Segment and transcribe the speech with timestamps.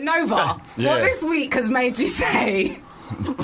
[0.00, 0.90] Nova, Yeah.
[0.90, 2.78] what this week has made you say?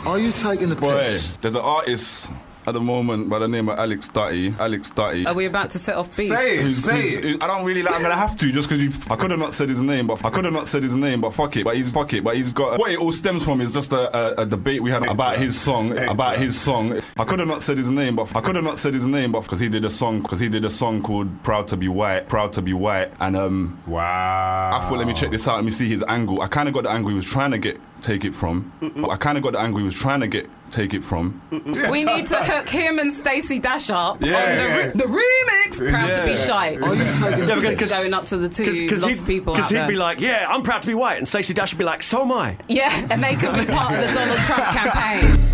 [0.07, 1.37] Are you taking the Boy, piss?
[1.43, 2.33] there's an artist
[2.69, 4.55] at the moment by the name of Alex Dutty.
[4.61, 5.27] Alex Dutty.
[5.27, 6.29] Are we about to set off beef?
[6.29, 7.43] Say it, Who's- say who's- it.
[7.43, 7.95] I don't really like.
[7.95, 8.93] I'm gonna have to just because you.
[9.11, 11.21] I could have not said his name, but I could have not said his name,
[11.23, 11.65] but fuck it.
[11.65, 12.23] But he's fuck it.
[12.23, 14.91] But he's got what it all stems from is just a, a, a debate we
[14.91, 15.97] had about his song.
[15.99, 17.01] About his song.
[17.17, 19.33] I could have not said his name, but I could have not said his name,
[19.33, 21.89] but because he did a song, because he did a song called "Proud to Be
[21.89, 24.71] White," "Proud to Be White," and um, Wow.
[24.75, 25.57] I thought, let me check this out.
[25.57, 26.41] Let me see his angle.
[26.43, 28.73] I kind of got the angle he was trying to get take it from.
[28.81, 31.41] But I kind of got the angle he was trying to get take it from.
[31.91, 34.77] We need to hook him and Stacey Dash up Yeah, on the, yeah.
[34.77, 35.91] re- the remix.
[35.91, 36.75] Proud to be shy.
[36.77, 37.91] Are you taking Yeah, the because?
[37.91, 39.89] Going up to the two because lost people cause out he'd there.
[39.89, 42.23] be like, yeah, I'm proud to be white, and Stacey Dash would be like, so
[42.23, 42.57] am I.
[42.69, 45.45] yeah, and they could be part of the Donald Trump campaign.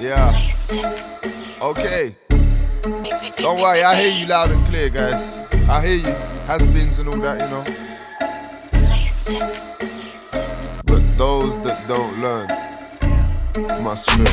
[0.00, 0.32] Yeah.
[1.62, 2.14] Okay.
[3.36, 5.38] Don't worry, I hear you loud and clear, guys.
[5.68, 6.14] I hear you.
[6.46, 7.64] Has-beens and all that, you know.
[11.18, 12.46] Those that don't learn
[13.82, 14.24] must feel.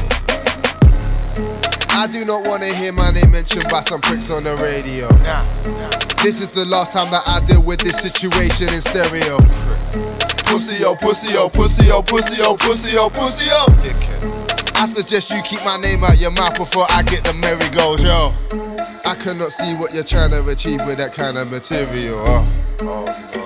[1.97, 5.07] I do not want to hear my name mentioned by some pricks on the radio.
[6.21, 9.39] This is the last time that I deal with this situation in stereo.
[10.45, 13.65] Pussy, oh, pussy, oh, pussy, oh, pussy, oh, pussy, oh, pussy, oh.
[14.75, 18.31] I suggest you keep my name out your mouth before I get the merry-goes, yo.
[19.05, 22.19] I cannot see what you're trying to achieve with that kind of material.
[22.19, 22.47] Oh,
[22.81, 23.44] oh no.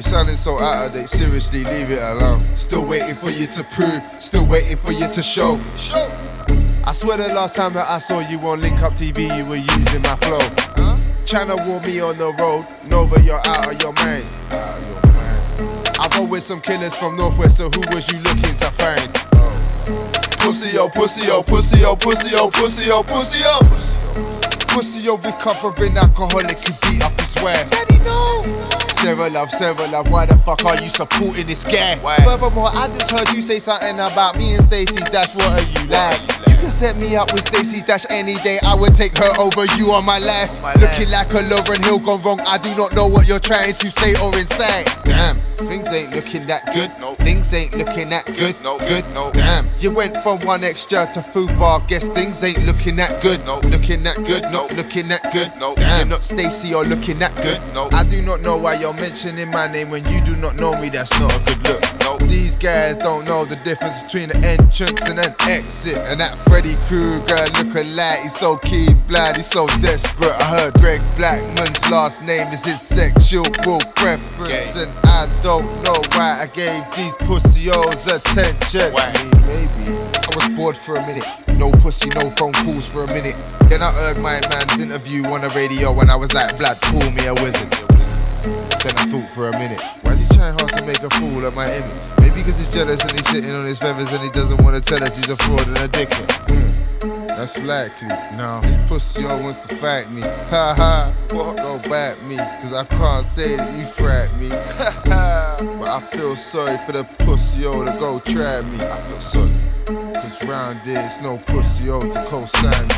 [0.00, 2.56] You sounding so out of date, seriously, leave it alone.
[2.56, 5.60] Still waiting for you to prove, still waiting for you to show.
[5.76, 6.10] Show.
[6.84, 9.56] I swear the last time that I saw you on Link Up TV, you were
[9.56, 10.38] using my flow.
[10.40, 10.96] Huh?
[11.26, 14.24] Trying to warn me on the road, Nova, you're out of your mind.
[14.48, 15.88] Out of your mind.
[16.00, 19.12] I roll with some killers from Northwest, so who was you looking to find?
[20.40, 23.60] Pussy, oh, pussy, oh, pussy, oh, pussy, oh, pussy, oh, pussy, oh.
[24.66, 27.68] Pussy, oh, recovering alcoholic who beat up his wife.
[27.68, 28.79] Daddy, no.
[29.00, 31.96] Sarah love, Sarah love, why the fuck are you supporting this guy?
[32.24, 35.34] Furthermore, I just heard you say something about me and Stacey Dash.
[35.34, 36.20] What are you like?
[36.46, 38.58] You can set me up with Stacey Dash any day.
[38.62, 40.52] I would take her over you on my life.
[40.76, 42.40] Looking like a Lauryn Hill gone wrong.
[42.46, 44.84] I do not know what you're trying to say or incite.
[45.04, 46.92] Damn, things ain't looking that good.
[47.24, 48.56] Things ain't looking that good.
[48.62, 49.04] No good.
[49.14, 51.80] No damn, you went from one extra to food bar.
[51.86, 53.44] Guess things ain't looking that good.
[53.44, 54.42] no Looking that good.
[54.44, 55.52] Not looking that good.
[55.76, 57.60] Damn, you're not Stacy or looking that good.
[57.74, 57.88] no.
[57.92, 60.88] I do not know why you're mentioning my name when you do not know me.
[60.88, 62.28] That's not a good look.
[62.28, 65.98] These guys don't know the difference between an entrance and an exit.
[65.98, 68.20] And that Freddy Krueger look alike.
[68.22, 70.32] He's so keen, blood, he's so desperate.
[70.32, 73.44] I heard Greg Blackman's last name is his sexual
[73.96, 74.76] preference.
[74.76, 78.92] And I don't know why I gave these pussios attention.
[78.94, 81.24] I mean, maybe I was bored for a minute.
[81.48, 83.36] No pussy, no phone calls for a minute.
[83.68, 87.10] Then I heard my man's interview on the radio when I was like, Blood, pull
[87.12, 87.70] me a wizard.
[88.80, 91.44] Then I thought for a minute, why is he trying hard to make a fool
[91.44, 92.08] of my image?
[92.18, 94.80] Maybe because he's jealous and he's sitting on his feathers and he doesn't want to
[94.80, 96.30] tell us he's a fraud and a dickhead.
[96.48, 98.08] Hmm, That's likely.
[98.08, 100.22] No, this pussy all wants to fight me.
[100.22, 101.14] Ha ha.
[101.28, 104.48] Go back me, cause I can't say that you frat me.
[104.50, 105.39] Ha ha.
[105.60, 108.80] But I feel sorry for the pussy to go try me.
[108.82, 109.52] I feel sorry.
[110.14, 112.94] Cause round there it's no pussy to co-sign me.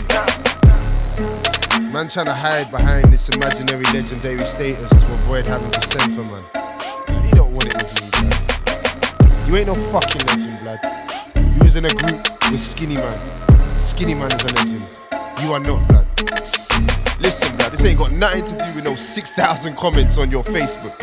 [1.91, 6.23] Man trying to hide behind this imaginary legendary status to avoid having to send for
[6.23, 6.45] man.
[7.27, 9.49] You don't want it blood.
[9.49, 10.79] You ain't no fucking legend, blood.
[11.35, 13.19] You was in a group with Skinnyman.
[13.77, 14.87] Skinny Man is a legend.
[15.43, 16.07] You are not, blood.
[17.19, 20.95] Listen, blood, this ain't got nothing to do with no 6,000 comments on your Facebook.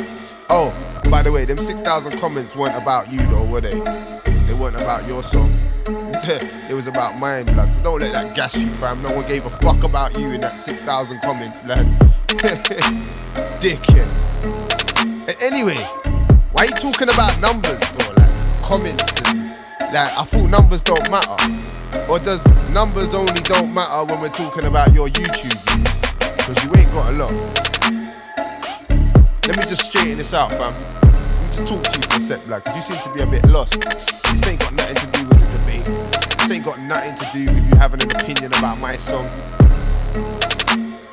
[0.49, 0.73] Oh,
[1.09, 3.73] by the way, them 6,000 comments weren't about you though, were they?
[4.47, 5.51] They weren't about your song.
[5.87, 7.71] it was about mine, blood.
[7.71, 9.01] So don't let that gas you, fam.
[9.01, 11.87] No one gave a fuck about you in that 6,000 comments, blood.
[13.59, 14.07] Dickhead.
[15.01, 15.81] And anyway,
[16.51, 19.49] why you talking about numbers for, like, comments and,
[19.79, 22.09] like, I thought numbers don't matter.
[22.09, 26.37] Or does numbers only don't matter when we're talking about your YouTube views?
[26.37, 27.78] Because you ain't got a lot.
[29.49, 30.75] Let me just straighten this out, fam.
[31.01, 33.21] Let me just talk to you for a sec, like, because you seem to be
[33.21, 33.81] a bit lost.
[33.81, 36.37] This ain't got nothing to do with the debate.
[36.37, 39.27] This ain't got nothing to do with you having an opinion about my song.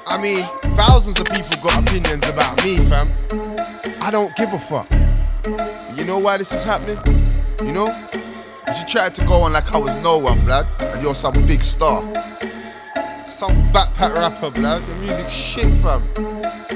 [0.07, 0.45] I mean,
[0.75, 3.11] thousands of people got opinions about me, fam.
[4.03, 4.91] I don't give a fuck.
[5.97, 6.99] You know why this is happening?
[7.65, 7.87] You know?
[8.61, 11.47] Because you tried to go on like I was no one, blood, and you're some
[11.47, 12.03] big star.
[13.25, 14.87] Some backpack rapper, blood.
[14.87, 16.07] Your music's shit, fam.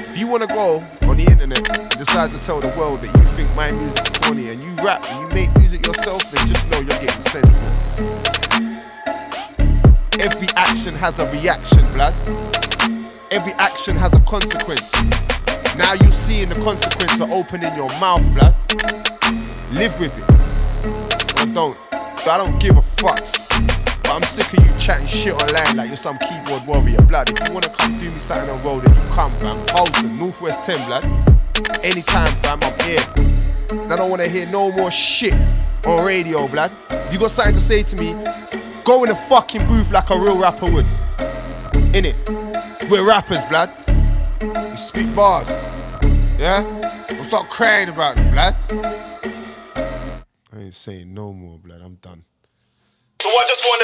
[0.09, 0.83] If you wanna go
[1.25, 4.63] the internet and decide to tell the world that you think my music's corny and
[4.63, 7.71] you rap and you make music yourself, then just know you're getting sent for.
[10.19, 12.13] Every action has a reaction, blood.
[13.31, 14.93] Every action has a consequence.
[15.77, 18.55] Now you're seeing the consequence of opening your mouth, blood.
[19.71, 20.29] Live with it.
[21.41, 21.77] Or don't.
[21.91, 23.50] I don't give a fuck.
[24.11, 27.29] But I'm sick of you chatting shit online like you're some keyboard warrior, blood.
[27.29, 29.65] If you wanna come do me something on road, then you come, fam.
[29.69, 31.05] Harlesden, Northwest 10, blood.
[31.81, 32.99] Anytime, fam, I'm here.
[33.89, 35.31] I don't wanna hear no more shit
[35.85, 36.73] on radio, blood.
[36.89, 38.11] If you got something to say to me,
[38.83, 40.87] go in the fucking booth like a real rapper would.
[41.95, 42.17] In it.
[42.89, 43.71] We're rappers, blood.
[44.41, 45.47] We spit bars.
[46.37, 46.65] Yeah?
[47.11, 48.57] We'll start crying about them, blood.
[50.51, 51.79] I ain't saying no more, blood.
[51.81, 52.25] I'm done.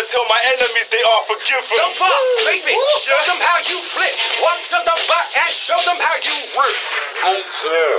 [0.08, 1.76] So I just wanna tell my enemies they are forgiven.
[1.76, 2.16] Don't fuck,
[2.48, 2.72] baby.
[2.96, 4.16] Show them how you flip.
[4.40, 7.97] Walk to the back and show them how you rip.